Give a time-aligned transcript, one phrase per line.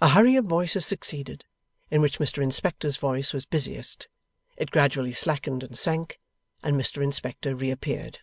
[0.00, 1.44] A hurry of voices succeeded,
[1.90, 4.06] in which Mr Inspector's voice was busiest;
[4.56, 6.20] it gradually slackened and sank;
[6.62, 8.20] and Mr Inspector reappeared.